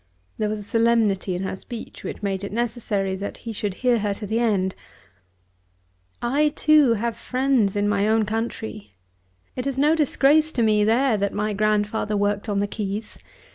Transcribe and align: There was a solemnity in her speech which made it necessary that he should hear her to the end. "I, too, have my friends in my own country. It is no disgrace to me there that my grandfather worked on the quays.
There 0.39 0.49
was 0.49 0.57
a 0.59 0.63
solemnity 0.63 1.35
in 1.35 1.43
her 1.43 1.55
speech 1.55 2.03
which 2.03 2.23
made 2.23 2.43
it 2.43 2.51
necessary 2.51 3.15
that 3.17 3.37
he 3.37 3.53
should 3.53 3.75
hear 3.85 3.99
her 3.99 4.15
to 4.15 4.25
the 4.25 4.39
end. 4.39 4.73
"I, 6.23 6.49
too, 6.55 6.93
have 6.95 7.13
my 7.13 7.17
friends 7.19 7.75
in 7.75 7.87
my 7.87 8.07
own 8.07 8.25
country. 8.25 8.93
It 9.55 9.67
is 9.67 9.77
no 9.77 9.93
disgrace 9.95 10.51
to 10.53 10.63
me 10.63 10.83
there 10.83 11.17
that 11.17 11.35
my 11.35 11.53
grandfather 11.53 12.17
worked 12.17 12.49
on 12.49 12.61
the 12.61 12.67
quays. 12.67 13.19